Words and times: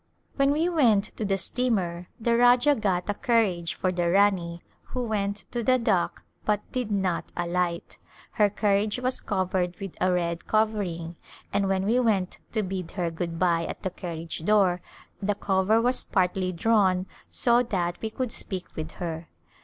When 0.35 0.49
we 0.49 0.67
went 0.67 1.15
to 1.17 1.23
the 1.25 1.37
steamer 1.37 2.07
the 2.19 2.35
Rajah 2.35 2.73
got 2.73 3.07
a 3.07 3.13
car 3.13 3.43
riage 3.43 3.75
for 3.75 3.91
the 3.91 4.09
Rani 4.09 4.63
who 4.85 5.03
went 5.03 5.45
to 5.51 5.61
the 5.61 5.77
dock 5.77 6.23
but 6.43 6.61
did 6.71 6.91
not 6.91 7.31
alight. 7.37 7.99
Her 8.31 8.49
carriage 8.49 8.97
was 8.97 9.21
covered 9.21 9.79
with 9.79 9.95
a 10.01 10.11
red 10.11 10.47
cover 10.47 10.81
A 10.81 10.85
Summer 10.87 10.89
Resort 10.89 10.99
ing 10.99 11.15
and 11.53 11.67
when 11.67 11.85
we 11.85 11.99
went 11.99 12.39
to 12.51 12.63
bid 12.63 12.89
her 12.93 13.11
good 13.11 13.37
bye 13.37 13.67
at 13.69 13.83
the 13.83 13.91
carriage 13.91 14.43
door 14.43 14.81
the 15.21 15.35
cover 15.35 15.79
was 15.79 16.03
partly 16.03 16.51
drawn 16.51 17.05
so 17.29 17.61
that 17.61 18.01
we 18.01 18.09
could 18.09 18.31
speak 18.31 18.75
with 18.75 18.93
her. 18.93 19.27